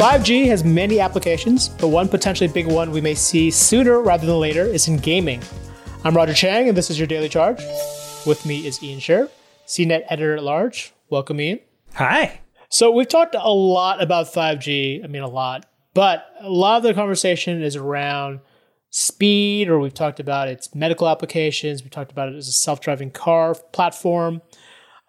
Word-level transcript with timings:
5G 0.00 0.46
has 0.46 0.64
many 0.64 0.98
applications, 0.98 1.68
but 1.68 1.88
one 1.88 2.08
potentially 2.08 2.48
big 2.48 2.66
one 2.66 2.90
we 2.90 3.02
may 3.02 3.14
see 3.14 3.50
sooner 3.50 4.00
rather 4.00 4.26
than 4.26 4.40
later 4.40 4.64
is 4.64 4.88
in 4.88 4.96
gaming. 4.96 5.42
I'm 6.04 6.16
Roger 6.16 6.32
Cheng, 6.32 6.68
and 6.68 6.74
this 6.74 6.88
is 6.88 6.98
your 6.98 7.06
Daily 7.06 7.28
Charge. 7.28 7.58
With 8.26 8.46
me 8.46 8.66
is 8.66 8.82
Ian 8.82 8.98
Sherr, 8.98 9.28
CNET 9.66 10.04
editor 10.08 10.36
at 10.36 10.42
large. 10.42 10.94
Welcome, 11.10 11.38
Ian. 11.38 11.60
Hi. 11.96 12.40
So 12.70 12.90
we've 12.90 13.10
talked 13.10 13.34
a 13.38 13.52
lot 13.52 14.02
about 14.02 14.32
5G. 14.32 15.04
I 15.04 15.06
mean, 15.06 15.20
a 15.20 15.28
lot, 15.28 15.66
but 15.92 16.24
a 16.40 16.48
lot 16.48 16.78
of 16.78 16.82
the 16.82 16.94
conversation 16.94 17.62
is 17.62 17.76
around 17.76 18.40
speed, 18.88 19.68
or 19.68 19.78
we've 19.78 19.92
talked 19.92 20.18
about 20.18 20.48
its 20.48 20.74
medical 20.74 21.10
applications. 21.10 21.84
We 21.84 21.90
talked 21.90 22.10
about 22.10 22.30
it 22.30 22.36
as 22.36 22.48
a 22.48 22.52
self-driving 22.52 23.10
car 23.10 23.54
platform, 23.54 24.40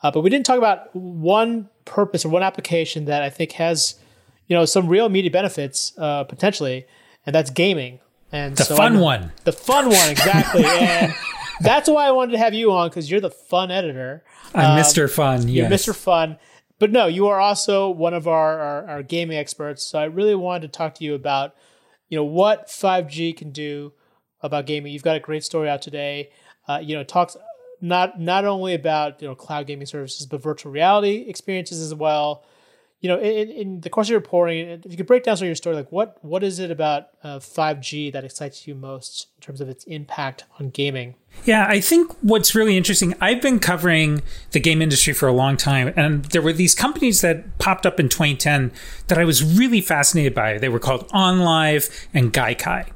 uh, 0.03 0.11
but 0.11 0.19
we 0.19 0.29
didn't 0.29 0.45
talk 0.45 0.57
about 0.57 0.93
one 0.93 1.69
purpose 1.85 2.25
or 2.25 2.29
one 2.29 2.43
application 2.43 3.05
that 3.05 3.23
I 3.23 3.29
think 3.29 3.53
has, 3.53 3.95
you 4.51 4.57
know, 4.57 4.65
some 4.65 4.89
real 4.89 5.05
immediate 5.05 5.31
benefits 5.31 5.93
uh, 5.97 6.25
potentially, 6.25 6.85
and 7.25 7.33
that's 7.33 7.49
gaming. 7.49 8.01
And 8.33 8.57
the 8.57 8.65
so 8.65 8.75
fun 8.75 8.95
I'm- 8.95 9.01
one. 9.01 9.31
the 9.45 9.53
fun 9.53 9.85
one, 9.85 10.09
exactly. 10.09 10.65
and 10.65 11.13
that's 11.61 11.89
why 11.89 12.05
I 12.05 12.11
wanted 12.11 12.33
to 12.33 12.37
have 12.37 12.53
you 12.53 12.73
on 12.73 12.89
because 12.89 13.09
you're 13.09 13.21
the 13.21 13.31
fun 13.31 13.71
editor. 13.71 14.25
I'm 14.53 14.77
Mr. 14.77 15.09
Fun. 15.09 15.43
Um, 15.43 15.47
You're 15.47 15.69
Mr. 15.69 15.95
Fun. 15.95 16.37
But 16.79 16.91
no, 16.91 17.07
you 17.07 17.27
are 17.27 17.39
also 17.39 17.89
one 17.89 18.13
of 18.13 18.27
our, 18.27 18.59
our, 18.59 18.89
our 18.89 19.03
gaming 19.03 19.37
experts. 19.37 19.83
So 19.83 19.97
I 19.97 20.03
really 20.03 20.35
wanted 20.35 20.63
to 20.63 20.77
talk 20.77 20.95
to 20.95 21.05
you 21.05 21.13
about, 21.13 21.55
you 22.09 22.17
know, 22.17 22.25
what 22.25 22.67
5G 22.67 23.37
can 23.37 23.51
do 23.51 23.93
about 24.41 24.65
gaming. 24.65 24.91
You've 24.91 25.01
got 25.01 25.15
a 25.15 25.21
great 25.21 25.45
story 25.45 25.69
out 25.69 25.81
today. 25.81 26.29
Uh, 26.67 26.79
you 26.83 26.93
know, 26.93 27.05
talks 27.05 27.37
not 27.79 28.19
not 28.19 28.43
only 28.43 28.73
about 28.73 29.21
you 29.21 29.29
know 29.29 29.35
cloud 29.35 29.65
gaming 29.65 29.85
services, 29.85 30.25
but 30.25 30.43
virtual 30.43 30.73
reality 30.73 31.23
experiences 31.29 31.81
as 31.81 31.95
well. 31.95 32.43
You 33.01 33.09
know, 33.09 33.19
in, 33.19 33.49
in 33.49 33.81
the 33.81 33.89
course 33.89 34.07
of 34.07 34.11
your 34.11 34.19
reporting, 34.19 34.69
if 34.69 34.91
you 34.91 34.95
could 34.95 35.07
break 35.07 35.23
down 35.23 35.35
some 35.35 35.45
of 35.45 35.49
your 35.49 35.55
story, 35.55 35.75
like 35.75 35.91
what 35.91 36.23
what 36.23 36.43
is 36.43 36.59
it 36.59 36.71
about 36.71 37.09
uh, 37.23 37.39
5G 37.39 38.13
that 38.13 38.23
excites 38.23 38.67
you 38.67 38.75
most 38.75 39.27
in 39.37 39.41
terms 39.41 39.59
of 39.59 39.69
its 39.69 39.83
impact 39.85 40.45
on 40.59 40.69
gaming? 40.69 41.15
Yeah, 41.45 41.65
I 41.67 41.81
think 41.81 42.15
what's 42.21 42.53
really 42.53 42.77
interesting, 42.77 43.15
I've 43.19 43.41
been 43.41 43.59
covering 43.59 44.21
the 44.51 44.59
game 44.59 44.81
industry 44.81 45.13
for 45.13 45.27
a 45.27 45.33
long 45.33 45.57
time, 45.57 45.93
and 45.95 46.25
there 46.25 46.41
were 46.41 46.53
these 46.53 46.75
companies 46.75 47.21
that 47.21 47.57
popped 47.57 47.85
up 47.85 47.99
in 47.99 48.07
2010 48.07 48.71
that 49.07 49.17
I 49.17 49.25
was 49.25 49.43
really 49.43 49.81
fascinated 49.81 50.35
by. 50.35 50.57
They 50.57 50.69
were 50.69 50.79
called 50.79 51.07
OnLive 51.09 52.07
and 52.13 52.31
Gaikai. 52.31 52.91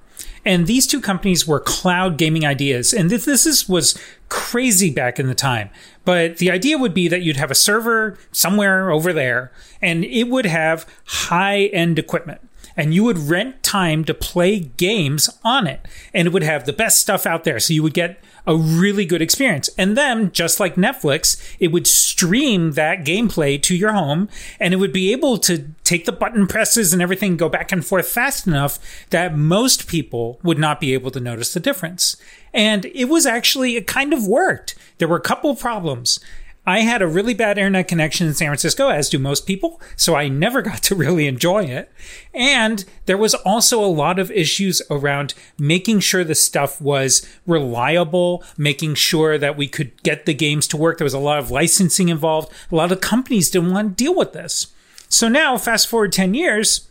And 0.46 0.68
these 0.68 0.86
two 0.86 1.02
companies 1.02 1.48
were 1.48 1.60
cloud 1.60 2.18
gaming 2.18 2.46
ideas. 2.46 2.94
And 2.94 3.10
this, 3.10 3.26
this 3.26 3.48
is, 3.48 3.68
was 3.68 4.00
crazy 4.30 4.92
back 4.92 5.20
in 5.20 5.28
the 5.28 5.34
time. 5.34 5.72
But 6.06 6.38
the 6.38 6.52
idea 6.52 6.78
would 6.78 6.94
be 6.94 7.08
that 7.08 7.24
you'd 7.24 7.38
have 7.38 7.52
a 7.52 7.56
server 7.56 8.18
somewhere 8.32 8.92
over 8.92 9.12
there, 9.12 9.52
and 9.82 10.06
it 10.06 10.26
would 10.26 10.46
have 10.46 10.88
high 11.06 11.66
end 11.66 12.00
equipment 12.00 12.48
and 12.78 12.94
you 12.94 13.04
would 13.04 13.18
rent 13.18 13.64
time 13.64 14.04
to 14.06 14.14
play 14.14 14.60
games 14.60 15.30
on 15.44 15.68
it 15.68 15.86
and 16.14 16.28
it 16.28 16.34
would 16.34 16.44
have 16.44 16.66
the 16.66 16.74
best 16.74 17.00
stuff 17.00 17.26
out 17.26 17.44
there. 17.44 17.60
So 17.60 17.74
you 17.74 17.84
would 17.84 17.94
get 17.94 18.22
a 18.48 18.56
really 18.56 19.06
good 19.06 19.22
experience. 19.22 19.70
And 19.78 19.98
then 19.98 20.32
just 20.32 20.60
like 20.60 20.76
netflix 20.76 21.42
it 21.60 21.70
would 21.70 21.88
stream 21.88 22.72
that 22.72 23.06
gameplay 23.06 23.62
to 23.64 23.76
your 23.76 23.94
home 23.94 24.30
and 24.60 24.74
it 24.74 24.78
would 24.78 24.94
be 24.94 25.12
able 25.12 25.38
to 25.40 25.70
take 25.84 26.06
the 26.06 26.12
button 26.12 26.48
presses 26.48 26.94
and 26.94 27.02
everything 27.02 27.38
go 27.38 27.50
back 27.50 27.72
and 27.72 27.86
forth 27.86 28.08
fast 28.08 28.48
enough 28.48 28.80
that 29.10 29.38
most 29.38 29.88
people 29.88 30.40
would 30.44 30.60
not 30.60 30.80
be 30.80 30.94
able 30.94 31.12
to 31.12 31.20
notice 31.20 31.54
the 31.54 31.60
difference. 31.60 32.18
And 32.54 32.86
it 32.86 33.06
was 33.06 33.26
actually 33.26 33.76
it 33.76 33.88
kind 33.88 34.14
of 34.14 34.28
worked. 34.28 34.76
There 34.98 35.08
were 35.08 35.18
a 35.18 35.22
couple 35.22 35.56
problems 35.56 36.20
I 36.68 36.80
had 36.80 37.02
a 37.02 37.08
really 37.08 37.34
bad 37.34 37.58
internet 37.58 37.88
connection 37.88 38.28
in 38.28 38.34
San 38.34 38.48
Francisco, 38.48 38.90
as 38.90 39.10
do 39.10 39.20
most 39.20 39.46
people, 39.46 39.80
so 39.96 40.16
I 40.16 40.28
never 40.28 40.62
got 40.64 40.82
to 40.84 40.96
really 40.96 41.28
enjoy 41.28 41.66
it. 41.66 41.92
And 42.34 42.84
there 43.06 43.18
was 43.18 43.36
also 43.36 43.84
a 43.84 43.86
lot 43.86 44.20
of 44.20 44.32
issues 44.32 44.82
around 44.90 45.34
making 45.58 46.00
sure 46.00 46.24
the 46.24 46.36
stuff 46.36 46.82
was 46.82 47.28
reliable, 47.46 48.44
making 48.58 48.96
sure 48.96 49.38
that 49.38 49.58
we 49.58 49.68
could 49.68 50.02
get 50.04 50.26
the 50.26 50.34
games 50.34 50.68
to 50.70 50.78
work. 50.78 50.98
There 50.98 51.06
was 51.06 51.14
a 51.14 51.20
lot 51.20 51.40
of 51.40 51.52
licensing 51.52 52.10
involved. 52.10 52.52
A 52.72 52.76
lot 52.76 52.92
of 52.92 53.02
companies 53.02 53.50
didn't 53.50 53.72
want 53.72 53.98
to 53.98 54.04
deal 54.04 54.16
with 54.16 54.34
this. 54.34 54.68
So 55.08 55.28
now, 55.28 55.58
fast 55.58 55.88
forward 55.88 56.12
10 56.12 56.34
years, 56.34 56.90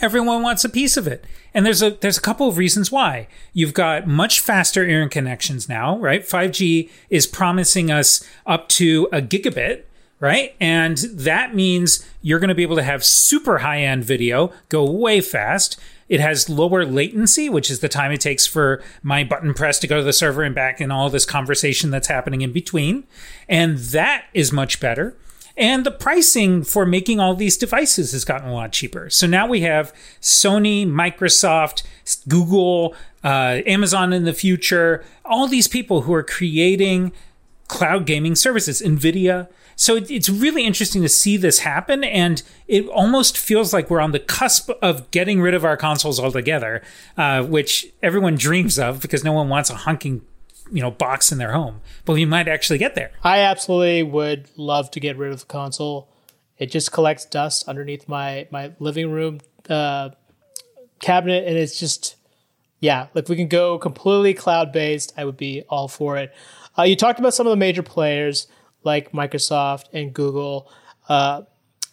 everyone 0.00 0.42
wants 0.42 0.64
a 0.64 0.68
piece 0.68 0.96
of 0.96 1.06
it. 1.06 1.24
And 1.54 1.64
there's 1.64 1.82
a 1.82 1.90
there's 1.90 2.18
a 2.18 2.22
couple 2.22 2.48
of 2.48 2.58
reasons 2.58 2.92
why. 2.92 3.28
You've 3.52 3.74
got 3.74 4.06
much 4.06 4.40
faster 4.40 4.84
internet 4.84 5.10
connections 5.10 5.68
now, 5.68 5.98
right? 5.98 6.22
5G 6.22 6.90
is 7.08 7.26
promising 7.26 7.90
us 7.90 8.26
up 8.44 8.68
to 8.70 9.08
a 9.12 9.22
gigabit, 9.22 9.84
right? 10.20 10.54
And 10.60 10.98
that 10.98 11.54
means 11.54 12.06
you're 12.20 12.38
going 12.38 12.48
to 12.48 12.54
be 12.54 12.62
able 12.62 12.76
to 12.76 12.82
have 12.82 13.04
super 13.04 13.58
high-end 13.58 14.04
video 14.04 14.52
go 14.68 14.88
way 14.90 15.20
fast. 15.20 15.80
It 16.08 16.20
has 16.20 16.48
lower 16.48 16.84
latency, 16.84 17.48
which 17.48 17.70
is 17.70 17.80
the 17.80 17.88
time 17.88 18.12
it 18.12 18.20
takes 18.20 18.46
for 18.46 18.82
my 19.02 19.24
button 19.24 19.54
press 19.54 19.78
to 19.80 19.88
go 19.88 19.96
to 19.96 20.04
the 20.04 20.12
server 20.12 20.42
and 20.42 20.54
back 20.54 20.80
and 20.80 20.92
all 20.92 21.10
this 21.10 21.24
conversation 21.24 21.90
that's 21.90 22.06
happening 22.06 22.42
in 22.42 22.52
between. 22.52 23.04
And 23.48 23.78
that 23.78 24.26
is 24.32 24.52
much 24.52 24.78
better. 24.78 25.16
And 25.56 25.86
the 25.86 25.90
pricing 25.90 26.62
for 26.62 26.84
making 26.84 27.18
all 27.18 27.34
these 27.34 27.56
devices 27.56 28.12
has 28.12 28.24
gotten 28.24 28.48
a 28.48 28.52
lot 28.52 28.72
cheaper. 28.72 29.08
So 29.08 29.26
now 29.26 29.46
we 29.46 29.62
have 29.62 29.94
Sony, 30.20 30.86
Microsoft, 30.86 31.82
Google, 32.28 32.94
uh, 33.24 33.62
Amazon 33.66 34.12
in 34.12 34.24
the 34.24 34.34
future, 34.34 35.04
all 35.24 35.46
these 35.48 35.66
people 35.66 36.02
who 36.02 36.12
are 36.12 36.22
creating 36.22 37.12
cloud 37.68 38.06
gaming 38.06 38.34
services, 38.34 38.82
NVIDIA. 38.82 39.48
So 39.76 39.96
it, 39.96 40.10
it's 40.10 40.28
really 40.28 40.64
interesting 40.64 41.02
to 41.02 41.08
see 41.08 41.36
this 41.36 41.60
happen. 41.60 42.04
And 42.04 42.42
it 42.68 42.86
almost 42.88 43.38
feels 43.38 43.72
like 43.72 43.90
we're 43.90 44.00
on 44.00 44.12
the 44.12 44.18
cusp 44.18 44.70
of 44.82 45.10
getting 45.10 45.40
rid 45.40 45.54
of 45.54 45.64
our 45.64 45.76
consoles 45.76 46.20
altogether, 46.20 46.82
uh, 47.16 47.42
which 47.42 47.86
everyone 48.02 48.34
dreams 48.36 48.78
of 48.78 49.00
because 49.00 49.24
no 49.24 49.32
one 49.32 49.48
wants 49.48 49.70
a 49.70 49.74
hunking 49.74 50.20
you 50.72 50.82
know 50.82 50.90
box 50.90 51.30
in 51.32 51.38
their 51.38 51.52
home 51.52 51.80
but 52.04 52.14
we 52.14 52.24
might 52.24 52.48
actually 52.48 52.78
get 52.78 52.94
there 52.94 53.10
I 53.22 53.40
absolutely 53.40 54.02
would 54.02 54.48
love 54.56 54.90
to 54.92 55.00
get 55.00 55.16
rid 55.16 55.32
of 55.32 55.40
the 55.40 55.46
console. 55.46 56.08
It 56.58 56.70
just 56.70 56.92
collects 56.92 57.24
dust 57.24 57.68
underneath 57.68 58.08
my 58.08 58.46
my 58.50 58.72
living 58.78 59.10
room 59.10 59.40
uh, 59.68 60.10
cabinet, 61.00 61.46
and 61.46 61.56
it's 61.56 61.78
just 61.78 62.16
yeah. 62.80 63.08
If 63.14 63.28
we 63.28 63.36
can 63.36 63.48
go 63.48 63.78
completely 63.78 64.34
cloud 64.34 64.72
based, 64.72 65.12
I 65.16 65.24
would 65.24 65.36
be 65.36 65.62
all 65.68 65.88
for 65.88 66.16
it. 66.16 66.34
Uh, 66.78 66.82
you 66.82 66.96
talked 66.96 67.18
about 67.18 67.34
some 67.34 67.46
of 67.46 67.50
the 67.50 67.56
major 67.56 67.82
players 67.82 68.46
like 68.84 69.12
Microsoft 69.12 69.84
and 69.92 70.14
Google. 70.14 70.70
Uh, 71.08 71.42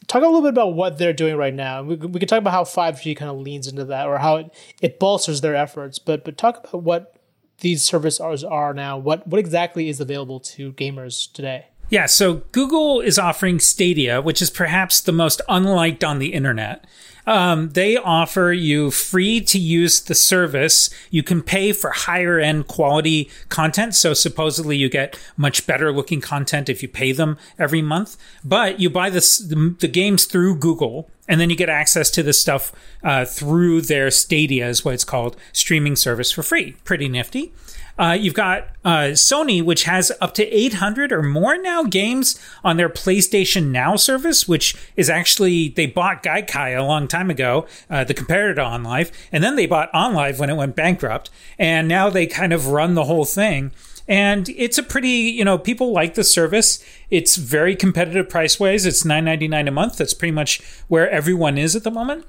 talk 0.08 0.22
a 0.22 0.26
little 0.26 0.42
bit 0.42 0.50
about 0.50 0.76
what 0.76 0.98
they're 0.98 1.14
doing 1.14 1.36
right 1.36 1.54
now. 1.54 1.84
We, 1.84 1.96
we 1.96 2.20
can 2.20 2.28
talk 2.28 2.40
about 2.40 2.52
how 2.52 2.64
5G 2.64 3.16
kind 3.16 3.32
of 3.32 3.38
leans 3.38 3.68
into 3.68 3.86
that 3.86 4.08
or 4.08 4.18
how 4.18 4.38
it, 4.38 4.54
it 4.82 5.00
bolsters 5.00 5.42
their 5.42 5.56
efforts. 5.56 6.00
But 6.00 6.24
but 6.24 6.38
talk 6.38 6.60
about 6.60 6.84
what 6.84 7.16
these 7.59 7.84
services 7.84 8.44
are 8.44 8.74
now. 8.74 8.97
What 8.97 9.28
what 9.28 9.40
exactly 9.40 9.90
is 9.90 10.00
available 10.00 10.40
to 10.41 10.74
gamers 10.74 11.31
today? 11.31 11.68
Yeah, 11.90 12.08
so 12.08 12.36
Google 12.52 13.02
is 13.02 13.19
offering 13.19 13.59
Stadia, 13.59 14.22
which 14.22 14.41
is 14.41 14.50
perhaps 14.50 15.02
the 15.02 15.12
most 15.12 15.41
unliked 15.47 16.03
on 16.03 16.19
the 16.19 16.34
internet. 16.34 16.86
Um, 17.25 17.69
they 17.69 17.97
offer 17.97 18.52
you 18.52 18.92
free 18.92 19.40
to 19.42 19.58
use 19.58 20.02
the 20.02 20.16
service. 20.16 20.90
You 21.09 21.24
can 21.24 21.42
pay 21.42 21.72
for 21.72 21.92
higher 21.92 22.40
end 22.40 22.68
quality 22.68 23.30
content. 23.50 23.96
So 23.96 24.13
supposedly 24.13 24.75
you 24.75 24.90
get 24.90 25.18
much 25.38 25.66
better 25.66 25.92
looking 25.92 26.22
content 26.22 26.69
if 26.69 26.81
you 26.81 26.90
pay 26.90 27.12
them 27.12 27.38
every 27.58 27.81
month. 27.81 28.18
But 28.44 28.80
you 28.80 28.90
buy 28.90 29.09
this, 29.09 29.38
the, 29.38 29.75
the 29.80 29.88
games 29.88 30.25
through 30.25 30.58
Google 30.58 31.09
and 31.28 31.40
then 31.40 31.50
you 31.50 31.56
get 31.56 31.70
access 31.70 32.10
to 32.12 32.24
this 32.24 32.40
stuff 32.40 32.72
uh, 33.04 33.26
through 33.26 33.82
their 33.82 34.12
Stadia, 34.12 34.68
is 34.68 34.84
what 34.84 34.94
it's 34.94 35.06
called, 35.06 35.36
streaming 35.52 35.96
service 35.96 36.32
for 36.32 36.44
free. 36.44 36.76
Pretty 36.84 37.08
nifty. 37.08 37.54
Uh, 37.98 38.18
you've 38.20 38.34
got 38.34 38.68
uh, 38.84 39.12
Sony, 39.12 39.64
which 39.64 39.84
has 39.84 40.12
up 40.20 40.34
to 40.34 40.44
800 40.44 41.12
or 41.12 41.22
more 41.22 41.58
now 41.58 41.84
games 41.84 42.40
on 42.64 42.78
their 42.78 42.90
PlayStation 42.90 43.68
Now 43.68 43.96
service, 43.96 44.48
which 44.48 44.75
is 44.96 45.10
actually, 45.10 45.70
they 45.70 45.86
bought 45.86 46.24
Gaikai 46.24 46.78
a 46.78 46.84
long 46.84 47.08
time 47.08 47.30
ago, 47.30 47.68
uh, 47.90 48.04
the 48.04 48.16
competitor 48.16 48.56
to 48.56 48.62
OnLive, 48.62 49.12
and 49.31 49.44
then 49.44 49.56
they 49.56 49.68
bought 49.68 49.94
OnLive 49.94 50.40
when 50.40 50.50
it 50.50 50.56
went 50.56 50.76
bankrupt, 50.76 51.30
and 51.60 51.88
now 51.88 52.10
they 52.10 52.26
kind 52.26 52.52
of 52.52 52.68
run 52.68 52.96
the 52.96 53.06
whole 53.06 53.26
thing. 53.26 53.72
And 54.08 54.50
it's 54.50 54.78
a 54.78 54.84
pretty, 54.84 55.08
you 55.08 55.46
know, 55.46 55.58
people 55.58 55.92
like 55.92 56.16
the 56.16 56.24
service. 56.24 56.84
It's 57.10 57.36
very 57.36 57.76
competitive 57.76 58.30
price 58.30 58.60
wise. 58.60 58.86
It's 58.86 59.04
$9.99 59.04 59.68
a 59.68 59.72
month. 59.72 59.98
That's 59.98 60.14
pretty 60.14 60.34
much 60.34 60.62
where 60.88 61.10
everyone 61.10 61.58
is 61.58 61.76
at 61.76 61.84
the 61.84 61.92
moment. 61.92 62.26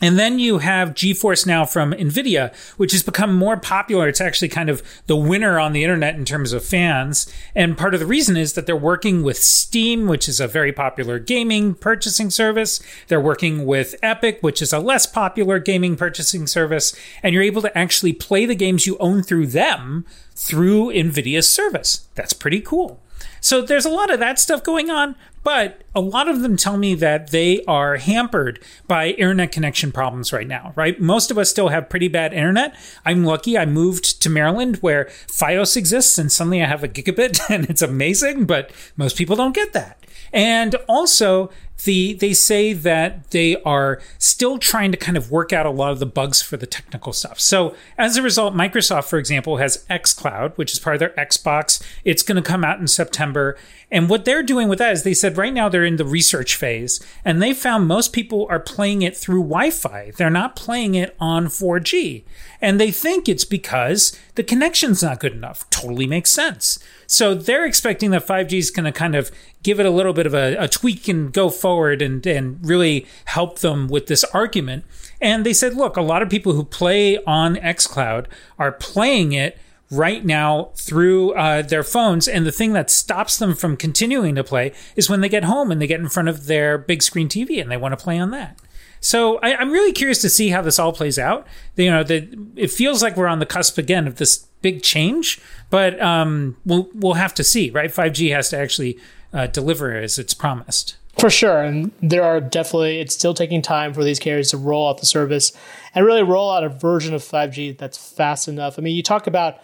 And 0.00 0.18
then 0.18 0.38
you 0.38 0.58
have 0.58 0.94
GeForce 0.94 1.46
Now 1.46 1.64
from 1.64 1.92
NVIDIA, 1.92 2.54
which 2.76 2.92
has 2.92 3.02
become 3.02 3.34
more 3.34 3.56
popular. 3.56 4.08
It's 4.08 4.20
actually 4.20 4.48
kind 4.48 4.70
of 4.70 4.82
the 5.06 5.16
winner 5.16 5.60
on 5.60 5.72
the 5.72 5.84
internet 5.84 6.14
in 6.14 6.24
terms 6.24 6.52
of 6.52 6.64
fans. 6.64 7.30
And 7.54 7.76
part 7.76 7.94
of 7.94 8.00
the 8.00 8.06
reason 8.06 8.36
is 8.36 8.54
that 8.54 8.66
they're 8.66 8.76
working 8.76 9.22
with 9.22 9.38
Steam, 9.38 10.06
which 10.06 10.28
is 10.28 10.40
a 10.40 10.48
very 10.48 10.72
popular 10.72 11.18
gaming 11.18 11.74
purchasing 11.74 12.30
service. 12.30 12.80
They're 13.08 13.20
working 13.20 13.66
with 13.66 13.94
Epic, 14.02 14.38
which 14.40 14.62
is 14.62 14.72
a 14.72 14.78
less 14.78 15.06
popular 15.06 15.58
gaming 15.58 15.96
purchasing 15.96 16.46
service. 16.46 16.96
And 17.22 17.34
you're 17.34 17.42
able 17.42 17.62
to 17.62 17.78
actually 17.78 18.12
play 18.12 18.46
the 18.46 18.54
games 18.54 18.86
you 18.86 18.96
own 18.98 19.22
through 19.22 19.48
them 19.48 20.06
through 20.34 20.92
NVIDIA's 20.92 21.50
service. 21.50 22.08
That's 22.14 22.32
pretty 22.32 22.60
cool. 22.60 23.00
So 23.40 23.62
there's 23.62 23.86
a 23.86 23.90
lot 23.90 24.10
of 24.10 24.20
that 24.20 24.38
stuff 24.38 24.62
going 24.62 24.90
on, 24.90 25.16
But 25.42 25.82
a 25.94 26.00
lot 26.00 26.28
of 26.28 26.42
them 26.42 26.56
tell 26.58 26.76
me 26.76 26.94
that 26.96 27.30
they 27.30 27.64
are 27.64 27.96
hampered 27.96 28.62
by 28.86 29.08
internet 29.08 29.52
connection 29.52 29.90
problems 29.90 30.32
right 30.34 30.46
now, 30.46 30.74
right? 30.76 31.00
Most 31.00 31.30
of 31.30 31.38
us 31.38 31.48
still 31.48 31.68
have 31.68 31.88
pretty 31.88 32.08
bad 32.08 32.34
internet. 32.34 32.76
I'm 33.06 33.24
lucky 33.24 33.56
I 33.56 33.64
moved 33.64 34.20
to 34.20 34.28
Maryland 34.28 34.76
where 34.76 35.06
Fios 35.26 35.76
exists 35.78 36.18
and 36.18 36.30
suddenly 36.30 36.62
I 36.62 36.66
have 36.66 36.84
a 36.84 36.88
gigabit 36.88 37.40
and 37.48 37.68
it's 37.70 37.82
amazing, 37.82 38.44
but 38.44 38.70
most 38.96 39.16
people 39.16 39.34
don't 39.34 39.54
get 39.54 39.72
that. 39.72 40.04
And 40.32 40.76
also, 40.88 41.50
the 41.84 42.14
they 42.14 42.32
say 42.32 42.72
that 42.72 43.30
they 43.30 43.60
are 43.62 44.00
still 44.18 44.58
trying 44.58 44.90
to 44.92 44.96
kind 44.96 45.16
of 45.16 45.30
work 45.30 45.52
out 45.52 45.66
a 45.66 45.70
lot 45.70 45.92
of 45.92 45.98
the 45.98 46.06
bugs 46.06 46.42
for 46.42 46.56
the 46.56 46.66
technical 46.66 47.12
stuff. 47.12 47.40
So 47.40 47.74
as 47.98 48.16
a 48.16 48.22
result, 48.22 48.54
Microsoft, 48.54 49.04
for 49.04 49.18
example, 49.18 49.58
has 49.58 49.84
xCloud, 49.90 50.56
which 50.56 50.72
is 50.72 50.78
part 50.78 50.96
of 50.96 51.00
their 51.00 51.10
Xbox. 51.10 51.82
It's 52.04 52.22
going 52.22 52.42
to 52.42 52.48
come 52.48 52.64
out 52.64 52.80
in 52.80 52.88
September. 52.88 53.56
And 53.90 54.08
what 54.08 54.24
they're 54.24 54.42
doing 54.42 54.68
with 54.68 54.78
that 54.78 54.92
is 54.92 55.02
they 55.02 55.14
said 55.14 55.36
right 55.36 55.52
now 55.52 55.68
they're 55.68 55.84
in 55.84 55.96
the 55.96 56.04
research 56.04 56.56
phase 56.56 57.04
and 57.24 57.42
they 57.42 57.52
found 57.52 57.86
most 57.86 58.12
people 58.12 58.46
are 58.48 58.60
playing 58.60 59.02
it 59.02 59.16
through 59.16 59.42
Wi-Fi. 59.42 60.12
They're 60.16 60.30
not 60.30 60.56
playing 60.56 60.94
it 60.94 61.16
on 61.18 61.46
4G. 61.46 62.24
And 62.60 62.80
they 62.80 62.90
think 62.90 63.28
it's 63.28 63.44
because 63.44 64.16
the 64.34 64.42
connection's 64.42 65.02
not 65.02 65.20
good 65.20 65.32
enough. 65.32 65.68
Totally 65.70 66.06
makes 66.06 66.30
sense. 66.30 66.78
So 67.06 67.34
they're 67.34 67.66
expecting 67.66 68.10
that 68.10 68.26
5G 68.26 68.58
is 68.58 68.70
going 68.70 68.84
to 68.84 68.92
kind 68.92 69.14
of 69.14 69.30
give 69.62 69.80
it 69.80 69.86
a 69.86 69.90
little 69.90 70.12
bit 70.12 70.26
of 70.26 70.34
a, 70.34 70.56
a 70.56 70.68
tweak 70.68 71.08
and 71.08 71.32
go 71.32 71.50
forward 71.50 72.02
and, 72.02 72.24
and 72.26 72.58
really 72.66 73.06
help 73.26 73.58
them 73.60 73.88
with 73.88 74.06
this 74.06 74.24
argument. 74.24 74.84
And 75.20 75.44
they 75.44 75.52
said, 75.52 75.74
look, 75.74 75.96
a 75.96 76.02
lot 76.02 76.22
of 76.22 76.30
people 76.30 76.52
who 76.52 76.64
play 76.64 77.22
on 77.24 77.56
xCloud 77.56 78.26
are 78.58 78.72
playing 78.72 79.32
it 79.32 79.58
right 79.90 80.24
now 80.24 80.70
through 80.76 81.32
uh, 81.34 81.62
their 81.62 81.82
phones. 81.82 82.28
And 82.28 82.46
the 82.46 82.52
thing 82.52 82.72
that 82.74 82.90
stops 82.90 83.38
them 83.38 83.54
from 83.54 83.76
continuing 83.76 84.34
to 84.36 84.44
play 84.44 84.72
is 84.96 85.10
when 85.10 85.20
they 85.20 85.28
get 85.28 85.44
home 85.44 85.70
and 85.70 85.82
they 85.82 85.86
get 85.86 86.00
in 86.00 86.08
front 86.08 86.28
of 86.28 86.46
their 86.46 86.78
big 86.78 87.02
screen 87.02 87.28
TV 87.28 87.60
and 87.60 87.70
they 87.70 87.76
want 87.76 87.98
to 87.98 88.02
play 88.02 88.18
on 88.18 88.30
that. 88.30 88.58
So 89.00 89.38
I, 89.38 89.60
am 89.60 89.70
really 89.70 89.92
curious 89.92 90.20
to 90.22 90.28
see 90.28 90.50
how 90.50 90.62
this 90.62 90.78
all 90.78 90.92
plays 90.92 91.18
out. 91.18 91.46
You 91.76 91.90
know, 91.90 92.04
the, 92.04 92.28
it 92.54 92.70
feels 92.70 93.02
like 93.02 93.16
we're 93.16 93.26
on 93.26 93.38
the 93.38 93.46
cusp 93.46 93.78
again 93.78 94.06
of 94.06 94.16
this 94.16 94.46
big 94.60 94.82
change, 94.82 95.40
but 95.70 96.00
um, 96.00 96.56
we'll 96.66 96.88
we'll 96.94 97.14
have 97.14 97.34
to 97.34 97.44
see. 97.44 97.70
Right, 97.70 97.90
5G 97.90 98.34
has 98.34 98.50
to 98.50 98.58
actually 98.58 98.98
uh, 99.32 99.46
deliver 99.46 99.96
as 99.96 100.18
it's 100.18 100.34
promised. 100.34 100.96
For 101.18 101.30
sure, 101.30 101.62
and 101.62 101.92
there 102.00 102.22
are 102.22 102.40
definitely 102.40 103.00
it's 103.00 103.14
still 103.14 103.34
taking 103.34 103.62
time 103.62 103.92
for 103.92 104.04
these 104.04 104.18
carriers 104.18 104.50
to 104.50 104.56
roll 104.56 104.88
out 104.88 104.98
the 104.98 105.06
service 105.06 105.52
and 105.94 106.06
really 106.06 106.22
roll 106.22 106.50
out 106.50 106.64
a 106.64 106.68
version 106.68 107.14
of 107.14 107.22
5G 107.22 107.76
that's 107.76 107.98
fast 107.98 108.48
enough. 108.48 108.78
I 108.78 108.82
mean, 108.82 108.94
you 108.94 109.02
talk 109.02 109.26
about 109.26 109.58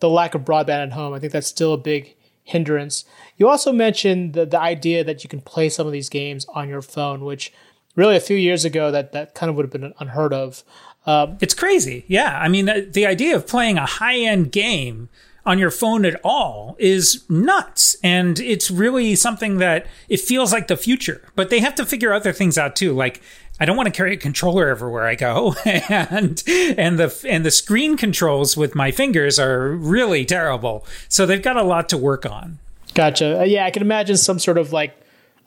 the 0.00 0.08
lack 0.08 0.34
of 0.34 0.42
broadband 0.42 0.82
at 0.82 0.92
home. 0.92 1.14
I 1.14 1.18
think 1.18 1.32
that's 1.32 1.46
still 1.46 1.72
a 1.72 1.78
big 1.78 2.14
hindrance. 2.42 3.04
You 3.36 3.48
also 3.48 3.72
mentioned 3.72 4.32
the, 4.32 4.46
the 4.46 4.58
idea 4.58 5.04
that 5.04 5.22
you 5.22 5.28
can 5.28 5.40
play 5.40 5.68
some 5.68 5.86
of 5.86 5.92
these 5.92 6.08
games 6.08 6.46
on 6.54 6.68
your 6.68 6.82
phone, 6.82 7.24
which 7.24 7.52
really 7.98 8.16
a 8.16 8.20
few 8.20 8.36
years 8.36 8.64
ago 8.64 8.92
that 8.92 9.10
that 9.10 9.34
kind 9.34 9.50
of 9.50 9.56
would 9.56 9.64
have 9.64 9.72
been 9.72 9.92
unheard 9.98 10.32
of. 10.32 10.62
Um, 11.04 11.36
it's 11.40 11.52
crazy. 11.52 12.04
Yeah. 12.06 12.38
I 12.40 12.48
mean, 12.48 12.66
the 12.66 13.06
idea 13.06 13.34
of 13.34 13.46
playing 13.46 13.76
a 13.76 13.86
high 13.86 14.18
end 14.18 14.52
game 14.52 15.08
on 15.44 15.58
your 15.58 15.70
phone 15.70 16.04
at 16.04 16.20
all 16.22 16.76
is 16.78 17.24
nuts. 17.28 17.96
And 18.04 18.38
it's 18.38 18.70
really 18.70 19.16
something 19.16 19.56
that 19.58 19.86
it 20.08 20.20
feels 20.20 20.52
like 20.52 20.68
the 20.68 20.76
future, 20.76 21.22
but 21.34 21.50
they 21.50 21.58
have 21.58 21.74
to 21.74 21.84
figure 21.84 22.12
other 22.12 22.32
things 22.32 22.56
out 22.56 22.76
too. 22.76 22.92
Like, 22.92 23.20
I 23.58 23.64
don't 23.64 23.76
want 23.76 23.88
to 23.88 23.92
carry 23.92 24.12
a 24.12 24.16
controller 24.16 24.68
everywhere 24.68 25.08
I 25.08 25.16
go, 25.16 25.56
and 25.64 26.40
and 26.46 26.96
the 26.96 27.26
and 27.28 27.44
the 27.44 27.50
screen 27.50 27.96
controls 27.96 28.56
with 28.56 28.76
my 28.76 28.92
fingers 28.92 29.40
are 29.40 29.70
really 29.70 30.24
terrible. 30.24 30.86
So 31.08 31.26
they've 31.26 31.42
got 31.42 31.56
a 31.56 31.64
lot 31.64 31.88
to 31.88 31.98
work 31.98 32.24
on. 32.24 32.60
Gotcha. 32.94 33.42
Yeah, 33.48 33.66
I 33.66 33.72
can 33.72 33.82
imagine 33.82 34.16
some 34.16 34.38
sort 34.38 34.58
of 34.58 34.72
like 34.72 34.96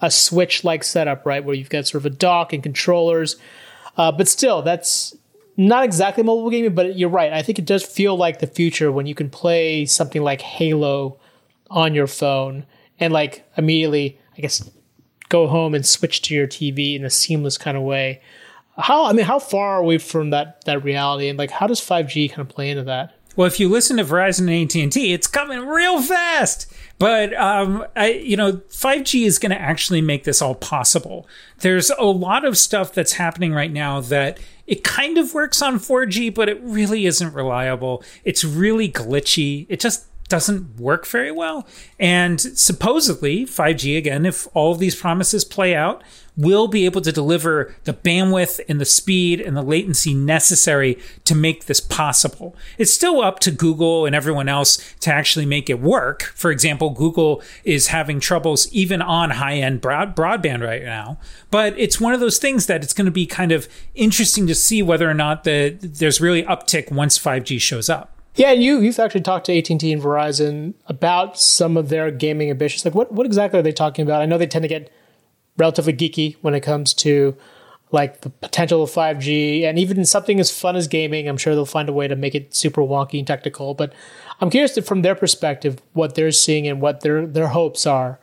a 0.02 0.10
switch 0.12 0.64
like 0.64 0.84
setup, 0.84 1.26
right, 1.26 1.44
where 1.44 1.56
you've 1.56 1.70
got 1.70 1.88
sort 1.88 2.02
of 2.02 2.06
a 2.06 2.16
dock 2.16 2.54
and 2.54 2.64
controllers. 2.64 3.38
Uh, 3.98 4.12
but 4.12 4.28
still, 4.28 4.62
that's 4.62 5.16
not 5.58 5.84
exactly 5.84 6.24
mobile 6.24 6.50
gaming, 6.50 6.74
but 6.74 6.98
you're 6.98 7.10
right. 7.10 7.32
I 7.32 7.42
think 7.42 7.60
it 7.60 7.66
does 7.66 7.84
feel 7.84 8.16
like 8.16 8.40
the 8.40 8.48
future 8.48 8.92
when 8.92 9.06
you 9.06 9.16
can 9.16 9.30
play 9.30 9.86
something 9.86 10.24
like 10.24 10.42
Halo 10.42 11.20
on 11.70 11.94
your 11.94 12.08
phone 12.08 12.66
and 13.00 13.14
like 13.14 13.46
immediately, 13.58 14.20
I 14.38 14.42
guess, 14.42 14.70
go 15.30 15.48
home 15.48 15.74
and 15.74 15.86
switch 15.86 16.22
to 16.24 16.36
your 16.36 16.48
TV 16.48 16.96
in 16.96 17.06
a 17.06 17.10
seamless 17.10 17.58
kind 17.58 17.78
of 17.78 17.84
way. 17.84 18.22
How 18.78 19.06
I 19.06 19.14
mean, 19.14 19.26
how 19.26 19.40
far 19.40 19.80
are 19.80 19.84
we 19.84 19.98
from 19.98 20.30
that 20.30 20.64
that 20.66 20.84
reality, 20.84 21.28
and 21.28 21.38
like 21.38 21.52
how 21.52 21.68
does 21.68 21.82
5G 21.82 22.30
kind 22.30 22.42
of 22.42 22.50
play 22.50 22.70
into 22.70 22.84
that? 22.84 23.14
Well, 23.36 23.48
if 23.48 23.60
you 23.60 23.70
listen 23.70 23.98
to 23.98 24.04
Verizon 24.04 24.42
and 24.42 24.50
AT 24.50 24.76
and 24.76 24.92
T, 24.92 25.14
it's 25.14 25.28
coming 25.28 25.66
real 25.66 26.02
fast. 26.02 26.72
But 27.00 27.34
um, 27.34 27.86
I, 27.96 28.12
you 28.12 28.38
know, 28.38 28.54
5G 28.54 29.26
is 29.26 29.40
going 29.40 29.52
to 29.52 29.60
actually 29.60 30.02
make 30.02 30.24
this 30.24 30.42
all 30.42 30.54
possible. 30.54 31.28
There's 31.60 31.90
a 31.92 32.04
lot 32.04 32.46
of 32.46 32.58
stuff 32.58 32.94
that's 32.94 33.14
happening 33.14 33.54
right 33.54 33.72
now 33.72 34.02
that 34.02 34.40
it 34.68 34.84
kind 34.84 35.18
of 35.18 35.34
works 35.34 35.62
on 35.62 35.80
4G, 35.80 36.34
but 36.34 36.48
it 36.48 36.62
really 36.62 37.06
isn't 37.06 37.34
reliable. 37.34 38.04
It's 38.24 38.44
really 38.44 38.92
glitchy. 38.92 39.66
It 39.68 39.80
just 39.80 40.06
doesn't 40.32 40.80
work 40.80 41.06
very 41.06 41.32
well. 41.32 41.68
And 42.00 42.40
supposedly, 42.40 43.46
5G, 43.46 43.98
again, 43.98 44.26
if 44.26 44.48
all 44.54 44.72
of 44.72 44.80
these 44.80 44.96
promises 44.96 45.44
play 45.44 45.76
out, 45.76 46.02
will 46.38 46.70
be 46.70 46.86
able 46.86 47.02
to 47.02 47.12
deliver 47.12 47.76
the 47.84 47.94
bandwidth 47.94 48.62
and 48.70 48.80
the 48.80 48.86
speed 48.86 49.42
and 49.42 49.58
the 49.58 49.62
latency 49.62 50.14
necessary 50.14 50.98
to 51.26 51.36
make 51.36 51.66
this 51.66 51.82
possible. 51.82 52.56
It's 52.78 52.94
still 52.94 53.22
up 53.22 53.40
to 53.40 53.52
Google 53.52 54.06
and 54.06 54.16
everyone 54.16 54.48
else 54.48 54.96
to 55.02 55.14
actually 55.14 55.46
make 55.46 55.70
it 55.70 55.82
work. 55.82 56.24
For 56.36 56.50
example, 56.50 56.92
Google 56.92 57.44
is 57.66 57.88
having 57.88 58.22
troubles 58.22 58.72
even 58.72 59.02
on 59.02 59.32
high 59.32 59.56
end 59.56 59.82
broad- 59.82 60.16
broadband 60.16 60.66
right 60.66 60.84
now. 60.84 61.20
But 61.52 61.78
it's 61.78 62.00
one 62.00 62.14
of 62.14 62.22
those 62.22 62.38
things 62.38 62.68
that 62.68 62.84
it's 62.86 62.94
going 62.94 63.06
to 63.06 63.12
be 63.12 63.28
kind 63.28 63.52
of 63.52 63.68
interesting 63.96 64.48
to 64.48 64.56
see 64.56 64.82
whether 64.82 65.10
or 65.10 65.14
not 65.14 65.44
the, 65.44 65.78
there's 65.82 66.22
really 66.22 66.44
uptick 66.44 66.90
once 66.90 67.20
5G 67.20 67.60
shows 67.60 67.90
up. 67.90 68.21
Yeah, 68.36 68.52
and 68.52 68.64
you 68.64 68.80
you've 68.80 69.00
actually 69.00 69.22
talked 69.22 69.46
to 69.48 69.58
AT 69.58 69.70
and 69.70 69.80
T 69.80 69.92
and 69.92 70.02
Verizon 70.02 70.74
about 70.88 71.38
some 71.38 71.76
of 71.76 71.90
their 71.90 72.12
gaming 72.12 72.50
ambitions. 72.50 72.86
Like, 72.86 72.96
what 72.96 73.12
what 73.12 73.26
exactly 73.26 73.60
are 73.60 73.64
they 73.64 73.72
talking 73.72 74.04
about? 74.04 74.22
I 74.22 74.26
know 74.26 74.38
they 74.38 74.48
tend 74.48 74.64
to 74.64 74.70
get 74.70 74.92
relatively 75.58 75.94
geeky 75.94 76.38
when 76.42 76.54
it 76.54 76.62
comes 76.62 76.94
to 76.94 77.36
like 77.92 78.22
the 78.22 78.30
potential 78.30 78.84
of 78.84 78.90
5G 78.90 79.64
and 79.64 79.78
even 79.78 80.06
something 80.06 80.40
as 80.40 80.50
fun 80.50 80.78
as 80.78 80.88
gaming. 80.88 81.28
I'm 81.28 81.36
sure 81.36 81.54
they'll 81.54 81.66
find 81.66 81.90
a 81.90 81.94
way 81.94 82.08
to 82.08 82.16
make 82.16 82.34
it 82.34 82.56
super 82.56 82.82
wonky 82.82 83.20
and 83.20 83.28
technical. 83.28 83.74
But 83.74 83.94
I'm 84.40 84.50
curious 84.50 84.74
to, 84.76 84.82
from 84.82 85.02
their 85.02 85.14
perspective 85.14 85.80
what 85.92 86.16
they're 86.16 86.32
seeing 86.32 86.68
and 86.68 86.80
what 86.80 87.02
their 87.02 87.26
their 87.26 87.50
hopes 87.50 87.86
are 87.86 88.18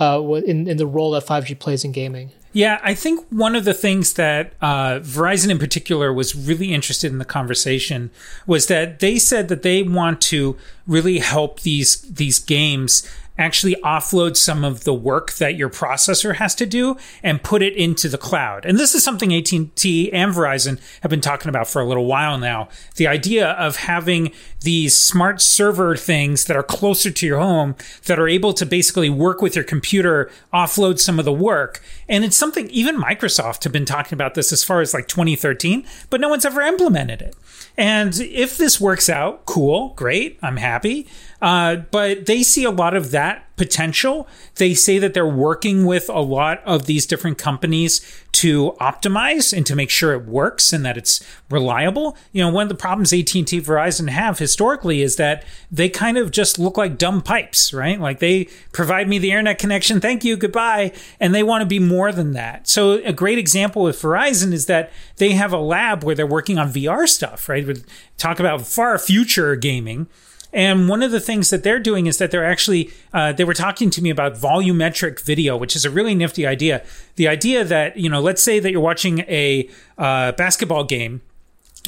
uh, 0.00 0.20
in 0.44 0.66
in 0.66 0.76
the 0.76 0.86
role 0.86 1.12
that 1.12 1.24
5G 1.24 1.58
plays 1.58 1.84
in 1.84 1.92
gaming. 1.92 2.32
Yeah, 2.52 2.80
I 2.82 2.94
think 2.94 3.26
one 3.30 3.56
of 3.56 3.64
the 3.64 3.72
things 3.72 4.14
that 4.14 4.52
uh, 4.60 5.00
Verizon 5.00 5.50
in 5.50 5.58
particular 5.58 6.12
was 6.12 6.34
really 6.34 6.74
interested 6.74 7.10
in 7.10 7.18
the 7.18 7.24
conversation 7.24 8.10
was 8.46 8.66
that 8.66 9.00
they 9.00 9.18
said 9.18 9.48
that 9.48 9.62
they 9.62 9.82
want 9.82 10.20
to 10.22 10.56
really 10.86 11.20
help 11.20 11.60
these 11.60 12.02
these 12.02 12.38
games 12.38 13.08
actually 13.38 13.74
offload 13.76 14.36
some 14.36 14.64
of 14.64 14.84
the 14.84 14.92
work 14.92 15.32
that 15.34 15.56
your 15.56 15.70
processor 15.70 16.36
has 16.36 16.54
to 16.54 16.66
do 16.66 16.96
and 17.22 17.42
put 17.42 17.62
it 17.62 17.74
into 17.74 18.08
the 18.08 18.18
cloud. 18.18 18.64
And 18.66 18.78
this 18.78 18.94
is 18.94 19.02
something 19.02 19.34
AT&T 19.34 20.12
and 20.12 20.34
Verizon 20.34 20.80
have 21.00 21.10
been 21.10 21.20
talking 21.20 21.48
about 21.48 21.66
for 21.66 21.80
a 21.80 21.86
little 21.86 22.04
while 22.04 22.38
now. 22.38 22.68
The 22.96 23.06
idea 23.06 23.50
of 23.52 23.76
having 23.76 24.32
these 24.60 24.96
smart 24.96 25.40
server 25.40 25.96
things 25.96 26.44
that 26.44 26.56
are 26.56 26.62
closer 26.62 27.10
to 27.10 27.26
your 27.26 27.40
home 27.40 27.74
that 28.04 28.18
are 28.18 28.28
able 28.28 28.52
to 28.52 28.66
basically 28.66 29.10
work 29.10 29.40
with 29.40 29.56
your 29.56 29.64
computer, 29.64 30.30
offload 30.52 30.98
some 30.98 31.18
of 31.18 31.24
the 31.24 31.32
work. 31.32 31.82
And 32.12 32.24
it's 32.24 32.36
something 32.36 32.68
even 32.68 33.00
Microsoft 33.00 33.64
have 33.64 33.72
been 33.72 33.86
talking 33.86 34.12
about 34.14 34.34
this 34.34 34.52
as 34.52 34.62
far 34.62 34.82
as 34.82 34.92
like 34.92 35.08
2013, 35.08 35.86
but 36.10 36.20
no 36.20 36.28
one's 36.28 36.44
ever 36.44 36.60
implemented 36.60 37.22
it. 37.22 37.34
And 37.78 38.14
if 38.20 38.58
this 38.58 38.78
works 38.78 39.08
out, 39.08 39.46
cool, 39.46 39.94
great, 39.96 40.38
I'm 40.42 40.58
happy. 40.58 41.08
Uh, 41.40 41.76
but 41.76 42.26
they 42.26 42.42
see 42.42 42.64
a 42.64 42.70
lot 42.70 42.94
of 42.94 43.12
that 43.12 43.51
potential. 43.62 44.26
They 44.56 44.74
say 44.74 44.98
that 44.98 45.14
they're 45.14 45.24
working 45.24 45.86
with 45.86 46.08
a 46.08 46.18
lot 46.18 46.60
of 46.64 46.86
these 46.86 47.06
different 47.06 47.38
companies 47.38 48.00
to 48.32 48.72
optimize 48.80 49.56
and 49.56 49.64
to 49.66 49.76
make 49.76 49.88
sure 49.88 50.14
it 50.14 50.26
works 50.26 50.72
and 50.72 50.84
that 50.84 50.96
it's 50.96 51.24
reliable. 51.48 52.16
You 52.32 52.42
know, 52.42 52.50
one 52.50 52.64
of 52.64 52.68
the 52.68 52.74
problems 52.74 53.12
AT&T 53.12 53.44
Verizon 53.44 54.08
have 54.08 54.40
historically 54.40 55.00
is 55.00 55.14
that 55.14 55.44
they 55.70 55.88
kind 55.88 56.18
of 56.18 56.32
just 56.32 56.58
look 56.58 56.76
like 56.76 56.98
dumb 56.98 57.22
pipes, 57.22 57.72
right? 57.72 58.00
Like 58.00 58.18
they 58.18 58.48
provide 58.72 59.08
me 59.08 59.18
the 59.18 59.30
internet 59.30 59.60
connection, 59.60 60.00
thank 60.00 60.24
you, 60.24 60.36
goodbye, 60.36 60.90
and 61.20 61.32
they 61.32 61.44
want 61.44 61.62
to 61.62 61.66
be 61.66 61.78
more 61.78 62.10
than 62.10 62.32
that. 62.32 62.66
So 62.66 62.94
a 63.04 63.12
great 63.12 63.38
example 63.38 63.84
with 63.84 64.02
Verizon 64.02 64.52
is 64.52 64.66
that 64.66 64.90
they 65.18 65.34
have 65.34 65.52
a 65.52 65.58
lab 65.58 66.02
where 66.02 66.16
they're 66.16 66.26
working 66.26 66.58
on 66.58 66.72
VR 66.72 67.08
stuff, 67.08 67.48
right? 67.48 67.64
We 67.64 67.76
talk 68.18 68.40
about 68.40 68.66
far 68.66 68.98
future 68.98 69.54
gaming 69.54 70.08
and 70.52 70.88
one 70.88 71.02
of 71.02 71.10
the 71.10 71.20
things 71.20 71.50
that 71.50 71.62
they're 71.62 71.78
doing 71.78 72.06
is 72.06 72.18
that 72.18 72.30
they're 72.30 72.44
actually, 72.44 72.90
uh, 73.12 73.32
they 73.32 73.44
were 73.44 73.54
talking 73.54 73.88
to 73.90 74.02
me 74.02 74.10
about 74.10 74.34
volumetric 74.34 75.24
video, 75.24 75.56
which 75.56 75.74
is 75.74 75.84
a 75.84 75.90
really 75.90 76.14
nifty 76.14 76.46
idea. 76.46 76.84
The 77.16 77.28
idea 77.28 77.64
that, 77.64 77.96
you 77.96 78.10
know, 78.10 78.20
let's 78.20 78.42
say 78.42 78.60
that 78.60 78.70
you're 78.70 78.80
watching 78.80 79.20
a 79.20 79.68
uh, 79.96 80.32
basketball 80.32 80.84
game 80.84 81.22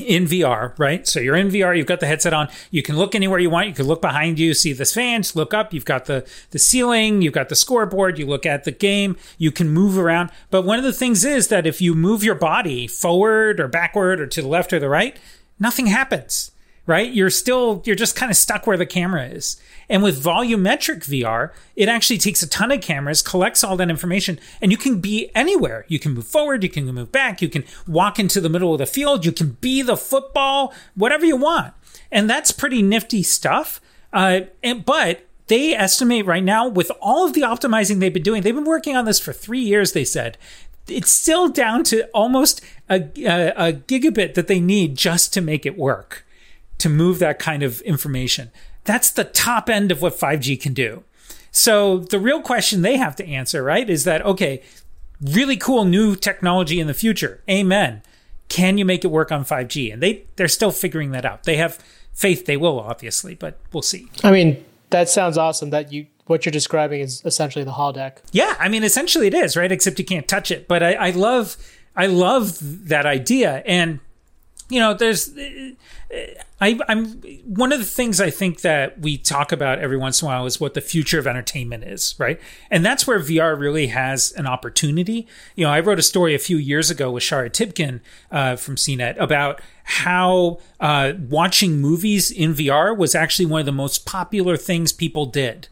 in 0.00 0.25
VR, 0.25 0.76
right? 0.78 1.06
So 1.06 1.21
you're 1.21 1.37
in 1.37 1.49
VR, 1.49 1.76
you've 1.76 1.87
got 1.87 2.00
the 2.00 2.06
headset 2.06 2.33
on, 2.33 2.49
you 2.71 2.83
can 2.83 2.97
look 2.97 3.14
anywhere 3.14 3.38
you 3.38 3.50
want, 3.50 3.68
you 3.68 3.75
can 3.75 3.87
look 3.87 4.00
behind 4.00 4.38
you, 4.38 4.54
see 4.54 4.73
the 4.73 4.85
fans, 4.85 5.37
look 5.37 5.54
up, 5.54 5.73
you've 5.73 5.85
got 5.85 6.06
the 6.06 6.26
the 6.50 6.59
ceiling, 6.59 7.23
you've 7.23 7.35
got 7.35 7.49
the 7.49 7.54
scoreboard, 7.54 8.18
you 8.18 8.26
look 8.26 8.44
at 8.44 8.64
the 8.64 8.73
game, 8.73 9.16
you 9.38 9.52
can 9.52 9.68
move 9.68 9.97
around. 9.97 10.30
But 10.50 10.62
one 10.62 10.78
of 10.78 10.85
the 10.85 10.92
things 10.92 11.25
is 11.25 11.47
that 11.49 11.66
if 11.66 11.80
you 11.80 11.94
move 11.94 12.25
your 12.25 12.35
body 12.35 12.88
forward 12.88 13.61
or 13.61 13.68
backward 13.68 14.21
or 14.21 14.26
to 14.26 14.42
the 14.42 14.49
left 14.49 14.73
or 14.73 14.80
the 14.80 14.88
right, 14.88 15.16
nothing 15.61 15.87
happens 15.87 16.50
right? 16.87 17.12
You're 17.12 17.31
still, 17.31 17.83
you're 17.85 17.97
just 17.97 18.17
kind 18.17 18.31
of 18.31 18.37
stuck 18.37 18.67
where 18.67 18.76
the 18.76 18.87
camera 18.87 19.26
is. 19.26 19.61
And 19.88 20.03
with 20.03 20.23
volumetric 20.23 21.00
VR, 21.00 21.53
it 21.76 21.88
actually 21.88 22.19
takes 22.19 22.43
a 22.43 22.49
ton 22.49 22.73
of 22.73 22.81
cameras, 22.81 23.23
collects 23.23 23.64
all 23.64 23.76
that 23.76 23.91
information, 23.91 24.38
and 24.61 24.71
you 24.71 24.76
can 24.76 25.00
be 25.00 25.31
anywhere. 25.35 25.85
You 25.88 25.99
can 25.99 26.12
move 26.14 26.26
forward, 26.26 26.62
you 26.62 26.69
can 26.69 26.87
move 26.87 27.12
back, 27.12 27.41
you 27.41 27.49
can 27.49 27.64
walk 27.87 28.19
into 28.19 28.41
the 28.41 28.49
middle 28.49 28.73
of 28.73 28.79
the 28.79 28.87
field, 28.87 29.25
you 29.25 29.33
can 29.33 29.53
be 29.61 29.83
the 29.83 29.97
football, 29.97 30.73
whatever 30.95 31.25
you 31.25 31.37
want. 31.37 31.75
And 32.11 32.29
that's 32.29 32.53
pretty 32.53 32.83
nifty 32.83 33.23
stuff. 33.23 33.81
Uh, 34.12 34.43
and, 34.62 34.85
but 34.85 35.26
they 35.49 35.75
estimate 35.75 36.26
right 36.26 36.45
now, 36.45 36.69
with 36.69 36.91
all 37.00 37.26
of 37.26 37.35
the 37.35 37.43
optimizing 37.43 37.99
they've 37.99 38.12
been 38.12 38.23
doing, 38.23 38.43
they've 38.43 38.55
been 38.55 38.64
working 38.64 38.97
on 38.97 39.05
this 39.05 39.21
for 39.21 39.33
three 39.33 39.61
years, 39.61 39.93
they 39.93 40.05
said. 40.05 40.38
It's 40.87 41.11
still 41.11 41.49
down 41.49 41.83
to 41.85 42.05
almost 42.09 42.61
a, 42.91 43.09
a, 43.25 43.69
a 43.69 43.73
gigabit 43.73 44.35
that 44.35 44.49
they 44.49 44.61
need 44.61 44.97
just 44.97 45.33
to 45.35 45.41
make 45.41 45.64
it 45.64 45.79
work 45.79 46.25
to 46.78 46.88
move 46.88 47.19
that 47.19 47.38
kind 47.38 47.62
of 47.62 47.81
information. 47.83 48.50
That's 48.85 49.11
the 49.11 49.25
top 49.25 49.71
end 49.71 49.90
of 49.90 50.02
what 50.02 50.19
5G 50.19 50.61
can 50.61 50.75
do. 50.75 51.04
So 51.50 51.99
the 51.99 52.19
real 52.19 52.43
question 52.43 52.83
they 52.83 52.97
have 52.97 53.16
to 53.16 53.26
answer, 53.26 53.62
right, 53.62 53.88
is 53.88 54.04
that, 54.04 54.23
okay, 54.23 54.62
really 55.21 55.57
cool 55.57 55.85
new 55.85 56.16
technology 56.16 56.81
in 56.81 56.87
the 56.87 56.95
future. 56.95 57.43
Amen. 57.49 58.02
Can 58.49 58.76
you 58.76 58.85
make 58.85 59.04
it 59.04 59.09
work 59.09 59.33
on 59.33 59.45
5G? 59.45 59.93
And 59.93 60.02
they, 60.02 60.25
they're 60.37 60.49
still 60.49 60.73
figuring 60.73 61.12
that 61.12 61.25
out. 61.25 61.45
They 61.45 61.57
have 61.57 61.83
faith 62.12 62.47
they 62.47 62.57
will, 62.57 62.81
obviously, 62.81 63.35
but 63.35 63.59
we'll 63.73 63.83
see. 63.83 64.09
I 64.23 64.31
mean, 64.31 64.64
that 64.90 65.09
sounds 65.09 65.38
awesome 65.38 65.71
that 65.71 65.93
you 65.93 66.07
what 66.26 66.47
you're 66.47 66.52
describing 66.52 67.00
is 67.00 67.23
essentially 67.25 67.64
the 67.64 67.73
holodeck. 67.73 68.19
Yeah, 68.33 68.54
I 68.59 68.69
mean, 68.69 68.83
essentially 68.83 69.26
it 69.26 69.35
is, 69.35 69.57
right? 69.57 69.71
Except 69.71 69.99
you 69.99 70.04
can't 70.04 70.26
touch 70.26 70.50
it. 70.50 70.66
But 70.66 70.83
I, 70.83 70.95
I 70.95 71.11
love, 71.11 71.57
I 71.95 72.07
love 72.07 72.88
that 72.88 73.04
idea. 73.04 73.62
And 73.66 74.00
you 74.71 74.80
know, 74.80 74.94
there's, 74.94 75.30
I, 76.61 76.78
I'm 76.88 77.06
one 77.44 77.73
of 77.73 77.78
the 77.78 77.85
things 77.85 78.21
I 78.21 78.30
think 78.30 78.62
that 78.62 78.99
we 79.00 79.18
talk 79.18 79.52
about 79.52 79.78
every 79.78 79.97
once 79.97 80.23
in 80.23 80.26
a 80.26 80.28
while 80.28 80.47
is 80.47 80.59
what 80.59 80.75
the 80.75 80.80
future 80.80 81.18
of 81.18 81.26
entertainment 81.26 81.85
is, 81.85 82.14
right? 82.18 82.40
And 82.71 82.85
that's 82.85 83.06
where 83.06 83.18
VR 83.18 83.59
really 83.59 83.88
has 83.88 84.33
an 84.33 84.47
opportunity. 84.47 85.26
You 85.54 85.64
know, 85.64 85.71
I 85.71 85.80
wrote 85.80 85.99
a 85.99 86.02
story 86.02 86.35
a 86.35 86.38
few 86.38 86.56
years 86.56 86.90
ago 86.90 87.11
with 87.11 87.23
Shara 87.23 87.50
Tibken 87.50 88.00
uh, 88.30 88.56
from 88.56 88.76
CNET 88.76 89.18
about 89.18 89.61
how 89.85 90.61
uh, 90.80 91.12
watching 91.28 91.80
movies 91.80 92.30
in 92.30 92.54
VR 92.54 92.97
was 92.97 93.14
actually 93.14 93.47
one 93.47 93.61
of 93.61 93.66
the 93.66 93.73
most 93.73 94.06
popular 94.06 94.56
things 94.56 94.92
people 94.92 95.26
did. 95.26 95.68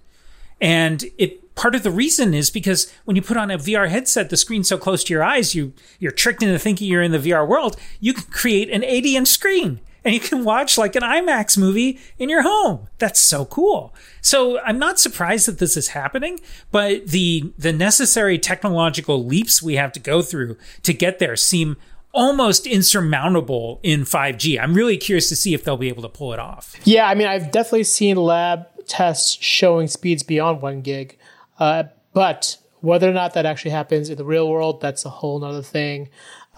And 0.60 1.04
it 1.16 1.41
part 1.54 1.74
of 1.74 1.82
the 1.82 1.90
reason 1.90 2.34
is 2.34 2.50
because 2.50 2.92
when 3.04 3.16
you 3.16 3.22
put 3.22 3.36
on 3.36 3.50
a 3.50 3.58
VR 3.58 3.88
headset, 3.88 4.30
the 4.30 4.36
screen's 4.36 4.68
so 4.68 4.78
close 4.78 5.04
to 5.04 5.12
your 5.12 5.22
eyes, 5.24 5.54
you 5.54 5.72
you're 5.98 6.12
tricked 6.12 6.42
into 6.42 6.58
thinking 6.58 6.88
you're 6.88 7.02
in 7.02 7.12
the 7.12 7.18
VR 7.18 7.46
world. 7.46 7.76
You 8.00 8.14
can 8.14 8.24
create 8.24 8.70
an 8.70 8.84
80 8.84 9.16
inch 9.16 9.28
screen 9.28 9.80
and 10.04 10.14
you 10.14 10.20
can 10.20 10.44
watch 10.44 10.76
like 10.76 10.96
an 10.96 11.02
IMAX 11.02 11.56
movie 11.56 11.98
in 12.18 12.28
your 12.28 12.42
home. 12.42 12.88
That's 12.98 13.20
so 13.20 13.44
cool. 13.44 13.94
So 14.20 14.60
I'm 14.60 14.78
not 14.78 14.98
surprised 14.98 15.46
that 15.46 15.58
this 15.58 15.76
is 15.76 15.88
happening, 15.88 16.40
but 16.70 17.08
the 17.08 17.52
the 17.58 17.72
necessary 17.72 18.38
technological 18.38 19.24
leaps 19.24 19.62
we 19.62 19.76
have 19.76 19.92
to 19.92 20.00
go 20.00 20.22
through 20.22 20.56
to 20.82 20.92
get 20.92 21.18
there 21.18 21.36
seem 21.36 21.76
almost 22.12 22.66
insurmountable 22.66 23.80
in 23.82 24.02
5G. 24.02 24.60
I'm 24.60 24.74
really 24.74 24.98
curious 24.98 25.30
to 25.30 25.36
see 25.36 25.54
if 25.54 25.64
they'll 25.64 25.78
be 25.78 25.88
able 25.88 26.02
to 26.02 26.10
pull 26.10 26.32
it 26.34 26.38
off. 26.38 26.76
Yeah, 26.84 27.08
I 27.08 27.14
mean, 27.14 27.26
I've 27.26 27.50
definitely 27.50 27.84
seen 27.84 28.16
lab 28.16 28.66
tests 28.86 29.38
showing 29.40 29.88
speeds 29.88 30.22
beyond 30.22 30.60
one 30.60 30.82
gig. 30.82 31.18
Uh, 31.58 31.84
but 32.12 32.56
whether 32.80 33.08
or 33.08 33.12
not 33.12 33.34
that 33.34 33.46
actually 33.46 33.70
happens 33.70 34.10
in 34.10 34.16
the 34.16 34.24
real 34.24 34.48
world, 34.48 34.80
that's 34.80 35.04
a 35.04 35.10
whole 35.10 35.42
other 35.44 35.62
thing. 35.62 36.08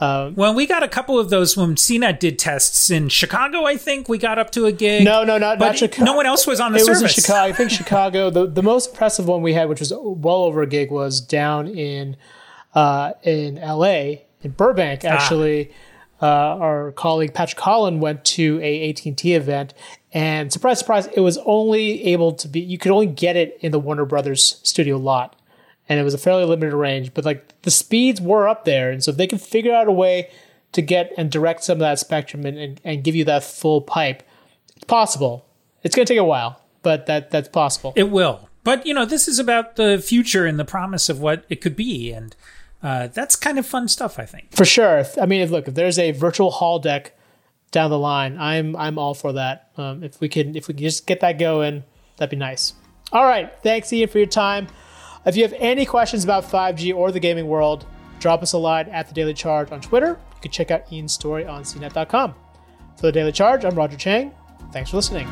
Um, 0.01 0.35
well, 0.35 0.53
we 0.53 0.67
got 0.67 0.83
a 0.83 0.89
couple 0.89 1.21
of 1.21 1.31
those 1.31 1.57
when 1.57 1.77
CNET 1.77 2.19
did 2.19 2.37
tests 2.37 2.91
in 2.91 3.09
Chicago. 3.09 3.65
I 3.65 3.77
think 3.77 4.09
we 4.09 4.19
got 4.19 4.39
up 4.41 4.51
to 4.53 4.67
a 4.67 4.73
gig. 4.73 5.05
No, 5.05 5.23
no, 5.23 5.39
not, 5.39 5.61
not 5.61 5.79
Chicago. 5.79 6.05
No 6.05 6.17
one 6.17 6.27
else 6.27 6.47
was 6.47 6.59
on 6.59 6.73
the 6.73 6.79
it 6.79 6.85
service. 6.85 7.03
was 7.03 7.17
in 7.17 7.23
Chicago. 7.23 7.41
I 7.49 7.53
think 7.53 7.71
Chicago. 7.83 8.31
The 8.31 8.47
the 8.47 8.63
most 8.63 8.91
impressive 8.91 9.29
one 9.29 9.43
we 9.43 9.53
had, 9.53 9.69
which 9.69 9.79
was 9.79 9.93
well 9.93 10.45
over 10.45 10.63
a 10.63 10.67
gig, 10.67 10.91
was 10.91 11.21
down 11.21 11.69
in 11.69 12.17
uh, 12.75 13.13
in 13.23 13.57
L.A. 13.59 14.25
in 14.43 14.51
Burbank. 14.51 15.03
Ah. 15.05 15.09
Actually, 15.09 15.71
ah. 15.71 15.75
Uh, 16.25 16.57
our 16.59 16.93
colleague 16.93 17.35
Patrick 17.35 17.61
Holland 17.61 18.01
went 18.01 18.25
to 18.25 18.59
a 18.63 18.89
AT 18.89 19.05
and 19.05 19.19
T 19.19 19.35
event, 19.35 19.75
and 20.11 20.51
surprise, 20.51 20.79
surprise, 20.79 21.07
it 21.09 21.21
was 21.21 21.37
only 21.45 22.03
able 22.05 22.33
to 22.33 22.49
be, 22.49 22.61
you 22.61 22.79
could 22.79 22.93
only 22.93 23.07
get 23.07 23.37
it 23.37 23.59
in 23.61 23.73
the 23.73 23.79
Warner 23.79 24.07
Brothers 24.07 24.59
studio 24.63 24.97
lot. 24.97 25.37
And 25.87 26.01
it 26.01 26.03
was 26.03 26.15
a 26.15 26.19
fairly 26.19 26.47
limited 26.47 26.75
range, 26.75 27.13
but 27.13 27.27
like 27.27 27.61
the 27.61 27.71
speeds 27.71 28.23
were 28.23 28.49
up 28.49 28.65
there. 28.65 28.91
And 28.91 29.05
so 29.05 29.11
if 29.11 29.19
they 29.19 29.27
can 29.27 29.39
figure 29.39 29.75
out 29.75 29.87
a 29.87 29.93
way 29.93 30.31
to 30.73 30.81
get 30.81 31.13
and 31.19 31.31
direct 31.31 31.63
some 31.63 31.75
of 31.75 31.81
that 31.81 31.99
spectrum 31.99 32.47
and, 32.47 32.57
and, 32.57 32.81
and 32.85 33.05
give 33.05 33.15
you 33.15 33.25
that 33.27 33.45
full 33.45 33.83
pipe, 33.83 34.23
it's 34.77 34.87
possible. 34.87 35.45
It's 35.83 35.95
going 35.95 36.07
to 36.07 36.11
take 36.11 36.19
a 36.19 36.25
while, 36.25 36.59
but 36.83 37.05
that 37.05 37.31
that's 37.31 37.51
possible. 37.51 37.93
It 37.97 38.09
will. 38.09 38.49
But, 38.63 38.87
you 38.87 38.95
know, 38.95 39.05
this 39.05 39.29
is 39.29 39.39
about 39.39 39.77
the 39.77 40.03
future 40.03 40.47
and 40.47 40.59
the 40.59 40.65
promise 40.65 41.11
of 41.11 41.21
what 41.21 41.45
it 41.51 41.61
could 41.61 41.77
be. 41.77 42.13
And 42.13 42.35
uh, 42.85 43.09
that's 43.09 43.35
kind 43.35 43.59
of 43.59 43.67
fun 43.67 43.89
stuff, 43.89 44.21
I 44.21 44.27
think. 44.27 44.53
For 44.53 44.65
sure. 44.65 45.05
I 45.21 45.27
mean, 45.27 45.51
look, 45.51 45.67
if 45.67 45.75
there's 45.75 45.99
a 45.99 46.13
virtual 46.13 46.53
holodeck 46.53 47.11
down 47.75 47.91
the 47.91 47.99
line. 47.99 48.39
I'm 48.39 48.75
I'm 48.77 48.99
all 48.99 49.13
for 49.13 49.35
that. 49.35 49.71
Um, 49.77 50.03
if 50.03 50.21
we 50.21 50.31
can 50.31 50.57
if 50.57 50.69
we 50.69 50.75
can 50.75 50.83
just 50.83 51.07
get 51.07 51.21
that 51.21 51.39
going, 51.39 51.85
that'd 52.17 52.31
be 52.31 52.37
nice. 52.37 52.73
All 53.13 53.25
right, 53.25 53.53
thanks 53.63 53.93
Ian 53.93 54.09
for 54.09 54.19
your 54.19 54.27
time. 54.27 54.69
If 55.27 55.37
you 55.37 55.43
have 55.43 55.55
any 55.59 55.85
questions 55.85 56.25
about 56.25 56.45
5G 56.45 56.95
or 56.95 57.11
the 57.13 57.21
gaming 57.21 57.47
world, 57.47 57.87
drop 58.19 58.43
us 58.43 58.53
a 58.53 58.59
line 58.59 58.89
at 58.89 59.09
the 59.09 59.15
Daily 59.15 59.35
Charge 59.35 59.71
on 59.73 59.81
Twitter. 59.81 60.19
You 60.37 60.41
can 60.41 60.51
check 60.51 60.71
out 60.71 60.91
Ian's 60.93 61.13
story 61.13 61.45
on 61.47 61.63
CNET.com. 61.63 62.35
For 62.97 63.03
the 63.03 63.13
Daily 63.13 63.33
Charge, 63.33 63.65
I'm 63.65 63.75
Roger 63.75 63.97
Cheng. 63.97 64.33
Thanks 64.73 64.91
for 64.91 64.97
listening. 64.97 65.29